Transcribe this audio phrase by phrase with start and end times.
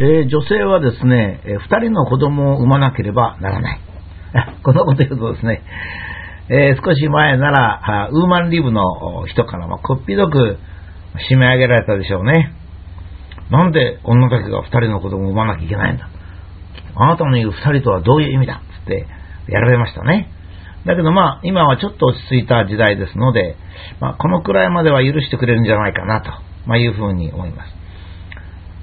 [0.00, 3.80] えー、女性はですね、えー、2人の子供を産まなければならない。
[4.64, 5.62] このこと言うとですね、
[6.48, 10.58] えー、少し前なら、ウーマンリブの人からもこっぴどく
[11.30, 12.52] 締め上げられたでしょうね。
[13.50, 16.08] なんで女だけが2人の子供を産まなきゃいけないんだ。
[16.96, 18.54] あなたの言う2人とはどういう意味だ？
[18.54, 19.06] っつって
[19.48, 20.28] やられましたね。
[20.86, 23.56] だけどまあ、今はちょっと落ち着いた時代ですので、
[24.00, 26.30] まあ、このくらいまでは許してくれるんじゃないかなと、
[26.66, 27.83] まあ、いうふうに思います。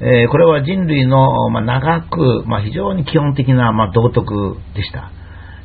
[0.00, 5.10] えー、これは人類の、まあ、長く、まあ、非常に基本的な、まあ、道徳でした。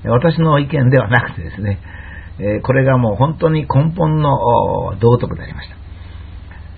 [0.06, 1.80] 私の意見ではなくてですね、
[2.40, 4.30] えー、これがもう本当に根本の
[5.00, 5.76] 道徳でありました。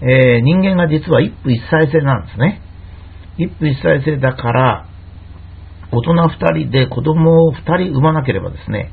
[0.02, 2.62] えー、人間が実は一夫一妻制なんですね。
[3.38, 4.86] 一夫一妻制だから、
[5.92, 8.92] 大人二人で子供を二人産まなければですね、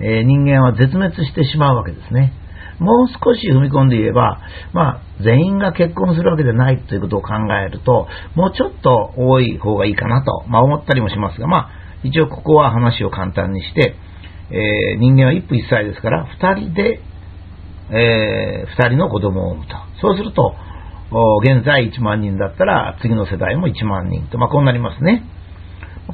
[0.00, 2.32] え、人間は絶滅してしまうわけですね。
[2.78, 4.40] もう少し踏み込んで言えば、
[4.72, 11.70] まあ、全員が結婚するわけでないということを考えると、もうちょっと多い方がいいかなと、まあ、思ったりもしますが、まあ、
[12.02, 13.94] 一応ここは話を簡単にして、
[14.50, 17.00] えー、人間は一夫一妻ですから、二人で、
[17.90, 19.74] えー、二人の子供を産むと。
[20.00, 20.54] そうすると、
[21.42, 25.22] 現在1万人だったら、次の世代も1万人と、まあ、こうなりますね。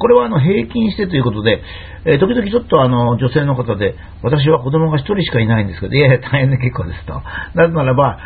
[0.03, 1.62] これはあの平均してということで、
[2.05, 7.22] えー、時々ちょっとあの女性の方で、私は子供が1人しかいないんですけど、いやいや、大変で結構ですと。
[7.55, 8.19] なぜならば、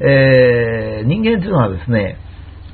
[0.00, 2.18] えー、人間というのはですね、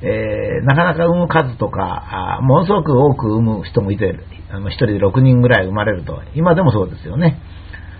[0.03, 4.19] えー、なかなか産む数とか、ものすごく多く産む人もいて、
[4.51, 7.41] あの1人で6人ぐらい生まれると、今でもそうですよね。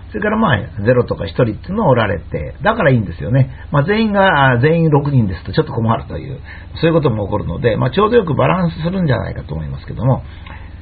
[0.09, 3.51] それからまあ、0とか1人っていうのをおられて、だからいいんですよね。
[3.71, 6.39] まあ、全員が、全員6人ですとちょっと困るという、
[6.81, 10.23] そういうことも起こるので、まあ、ちょうどよくバランスするんじゃないかと思いますけども、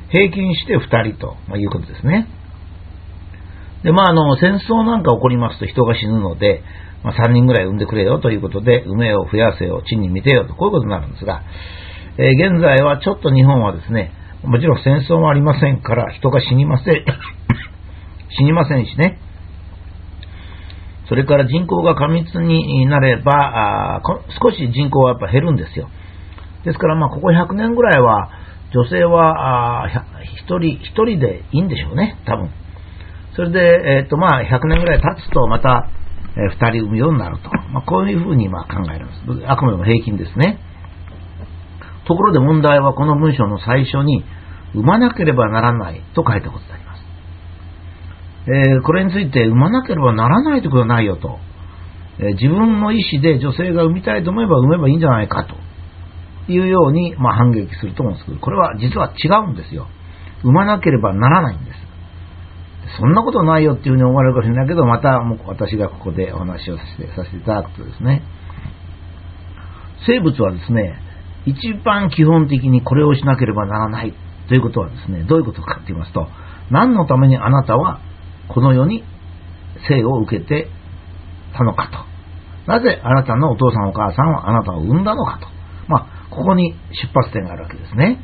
[0.10, 2.28] 平均して2人と、まいうことですね。
[3.84, 6.64] で、まあ、あの、戦争なんか起こりますと人が死ぬので、
[7.04, 11.44] まあ、3人ぐらい産んでくれよということで、梅を増やせよ、地に見てよと、こういうことになるんですが、
[12.18, 17.06] えー、現在はちょっと日本はですね、もちろん戦争もありませんから、人が死にません。
[18.30, 19.20] 死にませんしね。
[21.08, 24.02] それから人口が過密になれば、
[24.42, 25.90] 少し人口はやっぱ減るんですよ。
[26.66, 28.30] ですから、まあ、ここ100年ぐらいは、
[28.74, 32.50] 女性は1人、1人でいいんでしょうね、多分。
[33.36, 33.60] それで、
[34.00, 35.88] えっ、ー、と、まあ、100年ぐらい経つと、また、
[36.36, 37.50] えー、2人産むようになると。
[37.72, 39.22] まあ、こういうふうにまあ考えます。
[39.48, 40.60] あくまでも平均ですね。
[42.06, 44.26] ところで問題はこの文章の最初に、
[44.74, 46.87] 産まなければならないと書いたことであります。
[48.48, 51.40] えー、これについて産まなければならないということはないよと。
[52.20, 55.56] えー、自分の意思で女性が産みたいと思えば産めばいいんじゃないかと
[56.52, 59.88] いうように、まあ、反撃すると思うんですけど、これは実は違うんですよ。
[60.44, 61.88] 産まなければならないんです。
[63.00, 68.24] そんなことないよっていうふうに思われるかもしれないけど、またもう私がここでお話をさせてさせていただくとですね、
[70.06, 70.96] 生物はですね、
[71.46, 74.14] 一番基本的にこれをしなければならない
[74.48, 76.28] ということはですね、どういうことかと言いますと、
[76.72, 78.00] 何のためにあなたは
[78.48, 79.04] この世に
[79.88, 80.68] 生を受けて
[81.54, 81.90] たのか
[82.66, 82.72] と。
[82.72, 85.48] なぜあなたのお父さんお母さんはあなたを産んだのかと。
[85.88, 88.20] まあ、ここに出発点があるわけですね。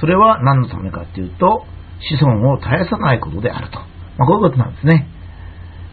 [0.00, 1.64] それは何のためかというと、
[2.00, 3.78] 子孫を絶やさないことであると。
[4.18, 5.08] まあ、こういうことなんですね。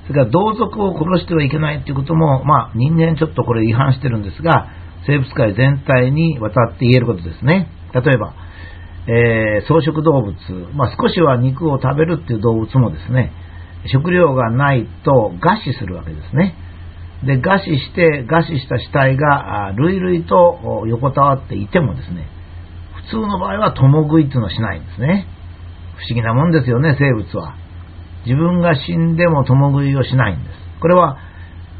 [0.07, 4.67] それから同族を殺してはいけないということも、まあ、人間ちょっとこれ違反してるんですが、
[5.05, 7.69] 生物界全体にわたって言えることですね。
[7.93, 8.33] 例えば、
[9.09, 10.35] えー、草食動物、
[10.75, 13.33] まあ、少しは肉を食べるっていう動物もですね、
[13.87, 16.53] 食料がないと餓死するわけですね。
[17.25, 22.27] で、餓死して、餓死した死体が、類々と横たわっていてもですね、
[23.09, 25.25] 普通の場合は共食いっていうのはしないんですね。
[25.97, 27.55] 不思議なもんですよね、生物は。
[28.25, 30.55] 自分が死んでも共食いをしないんです。
[30.81, 31.17] これは、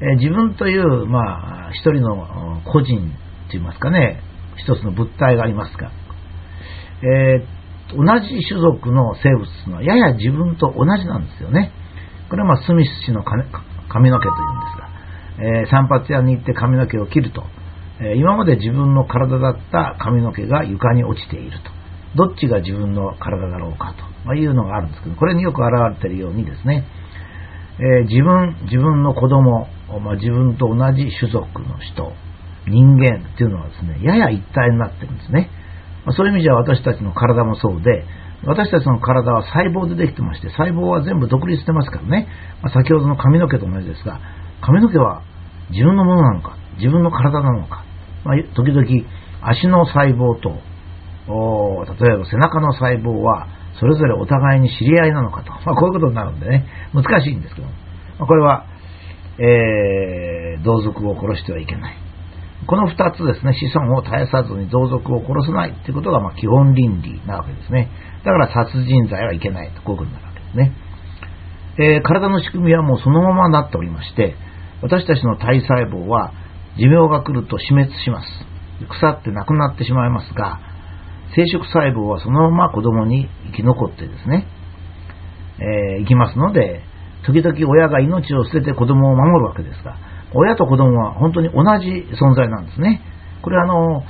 [0.01, 4.21] え自分という、まあ、一人の個人と言いますかね、
[4.57, 5.91] 一つの物体がありますが、
[7.01, 11.71] えー、同じ種族の生物というのはやや自分と同じなんですよね。
[12.29, 13.43] これは、ま、スミス氏の髪
[14.11, 14.89] の毛というんですが、
[15.39, 17.43] えー、散髪屋に行って髪の毛を切ると、
[18.01, 21.79] えー、今まで自分の体だった髪の毛が床に落ちていると。
[22.15, 23.93] どっちが自分の体だろうか
[24.25, 26.85] と、いうのがあるんですけど、これによく表れているようにですね、
[27.79, 29.67] え、自分、自分の子供、
[30.01, 32.11] まあ、自分と同じ種族の人、
[32.67, 35.49] 人間っていうのはですね、やや一体になってるんですね。
[36.05, 38.05] ま、そういう意味じゃ私たちの体もそうで、
[38.45, 42.27] 私たちの体は細胞でできてまして、細胞は全部独立してますからね、
[42.61, 44.19] まあ、先ほどの髪の毛と同じですが、
[44.61, 45.23] 髪の毛は
[45.71, 47.83] 自分のものなのか、自分の体なのか、
[48.23, 48.85] まあ、時々
[49.41, 50.61] 足の細胞と、
[51.99, 53.47] 例えば背中の細胞は
[53.79, 57.67] それぞれお互いに知り合いなのかと、まあ、こういうことになるんでね、難しいんですけど、
[58.19, 58.65] ま、これは、
[59.37, 62.08] えー、同族を殺してはいけない。
[62.69, 67.89] この二つですね、子孫を絶やさずに同族を殺さないということがま基本倫理なわけですね。
[68.23, 70.71] だから殺人罪はいけないと、こういうことになるわけですね。
[71.79, 74.35] えー、体の仕組みはもうそのままになっておりまして、
[74.83, 76.31] 私たちの体細胞は
[76.77, 78.27] 寿命が来ると死滅します。
[78.87, 80.59] 腐ってなくなってしまいますが、
[81.35, 84.45] 生殖細胞はそのまま子供に生き残ってですね、
[85.57, 86.83] えー、生きますので、
[87.25, 89.97] 時々親が命を捨てて子供を守るわけですが、
[90.33, 93.01] 親と子供は本当に同じ存在なんですね。
[93.41, 94.03] これはあの、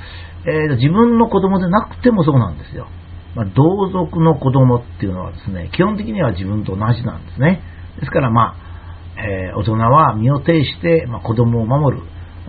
[0.46, 2.88] えー、自分の子供でなくてもそうなんですよ。
[3.34, 7.62] まあ、同族の子供っていうのはですね、基本的には自分と同じなんですね。
[8.00, 8.70] ですからまあ、
[9.20, 12.02] えー、大人は身を挺して、まあ、子供を守る。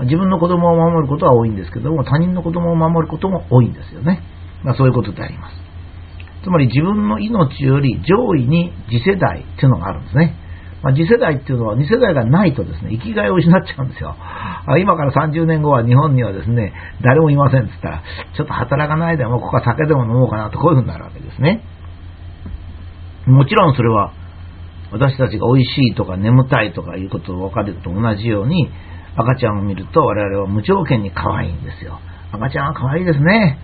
[0.04, 4.24] 自分の子供を守ることは多いんですけども、他人の子供を守ることも多いんですよね。
[4.64, 5.56] まあ、そういうことであります。
[6.44, 10.36] つまり自分の命より上位に次世代っていうのがあるんですね。
[10.84, 14.16] まあ、次世代っていうのは2世代がないとですね、生きがいを失っちゃうんですよ。
[14.80, 16.74] 今から30年後は日本にはですね、
[17.04, 18.04] 誰もいませんって言ったら、
[18.36, 21.64] ちょっと働かないでもここは酒でも飲もうかなとこういうふうになるわけですね。
[23.28, 24.14] もちろんそれは
[24.92, 28.70] 私たちが美味しいとか眠たいとかいうことを分かると同じように
[29.16, 32.00] 赤ちゃんを見ると我々は無条件に可愛いんですよ。
[32.32, 33.60] 赤ちゃんは可愛いですね。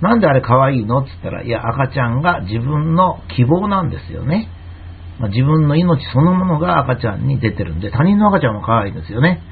[0.00, 4.48] なんであれ可愛いのって言ったら、いや赤ちゃんが自分の希望なんですよね。
[5.18, 9.42] まあ、自分の命そのものが赤ちゃんに出てるんで、他人の赤ちゃんも可愛いんですよね。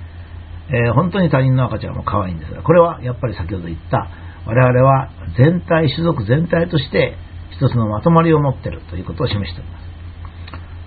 [0.69, 4.09] えー、本当に他人の赤ちゃんも可愛いんですが、これはやっぱり先ほど言った、
[4.47, 7.15] 我々は全体、種族全体として
[7.51, 9.83] 一つのまとまりを持っているということを示しております。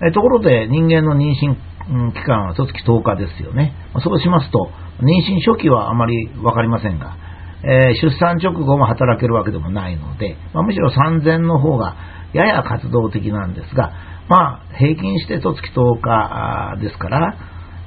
[0.06, 3.74] えー、ところで人間の妊娠期間は1月10日ですよね。
[4.00, 4.70] そうしますと、
[5.00, 7.16] 妊娠初期はあまりわかりませんが、
[7.62, 11.96] えー、出産直後も働けるわけでもないので、まあ、むしろ産前の方が
[12.32, 13.92] やや活動的なんですが、
[14.28, 17.38] まあ、平均して十月10日ですから、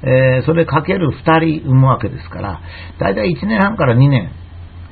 [0.02, 2.60] えー、それかける2人産むわけですから、
[2.98, 4.30] だいたい1年半から2年、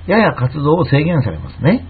[0.06, 1.86] やや活動を制限されますね。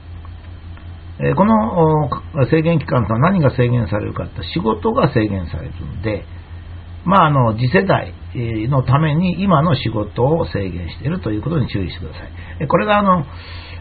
[1.21, 6.25] えー、この制限期間とは何が制限されるかって仕事が制限されるんで、
[7.05, 8.13] まあ、あの、次世代
[8.69, 12.21] のために今の仕事を制限しているということに注意してくださ
[12.65, 12.69] い。
[12.69, 13.25] これがあの、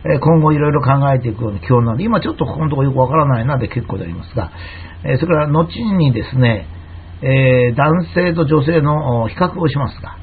[0.10, 4.52] え今後いろいろ考えていくように今日なので、今ちょっとここのところよくわからないなで結構でありますが、
[5.04, 6.68] えそれから後にですね、
[7.22, 10.18] え男性と女性の比較をしますが、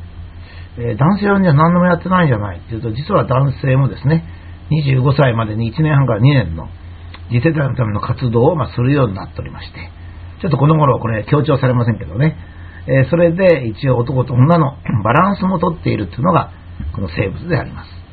[0.78, 4.24] え男性はじゃ何でもやってないじゃないっていうと、実は男性もですね、
[4.70, 6.68] 25歳までに1年半から2年の
[7.28, 9.90] 次世代のための活動をまするようになっておりまして、
[10.40, 12.36] ちょっとこの頃これ強調されませんけどね、
[12.86, 16.52] えそれで一応男と女のバランスもとっているというのが
[16.94, 18.03] この生物であります。